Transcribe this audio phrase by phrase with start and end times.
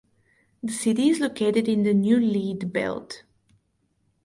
[0.63, 3.21] The city is located in the New Lead Belt.